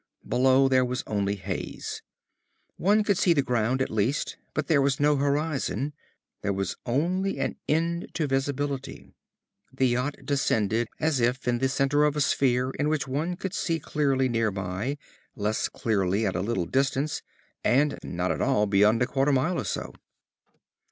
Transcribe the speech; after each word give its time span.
Below, 0.27 0.67
there 0.67 0.83
was 0.83 1.03
only 1.05 1.35
haze. 1.35 2.01
One 2.77 3.03
could 3.03 3.19
see 3.19 3.33
the 3.33 3.43
ground, 3.43 3.83
at 3.83 3.91
least, 3.91 4.35
but 4.55 4.65
there 4.65 4.81
was 4.81 4.99
no 4.99 5.15
horizon. 5.17 5.93
There 6.41 6.53
was 6.53 6.75
only 6.87 7.37
an 7.37 7.57
end 7.69 8.07
to 8.15 8.25
visibility. 8.25 9.13
The 9.71 9.87
yacht 9.89 10.15
descended 10.25 10.87
as 10.99 11.19
if 11.19 11.47
in 11.47 11.59
the 11.59 11.69
center 11.69 12.03
of 12.05 12.15
a 12.15 12.21
sphere 12.21 12.71
in 12.79 12.89
which 12.89 13.07
one 13.07 13.35
could 13.35 13.53
see 13.53 13.79
clearly 13.79 14.27
nearby, 14.27 14.97
less 15.35 15.69
clearly 15.69 16.25
at 16.25 16.35
a 16.35 16.41
little 16.41 16.65
distance, 16.65 17.21
and 17.63 17.99
not 18.03 18.31
at 18.31 18.41
all 18.41 18.65
beyond 18.65 19.03
a 19.03 19.05
quarter 19.05 19.31
mile 19.31 19.59
or 19.59 19.65
so. 19.65 19.93